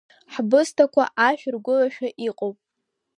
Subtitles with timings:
[0.33, 2.57] Ҳбысҭақәа ашә ргәылашәа иҟоуп.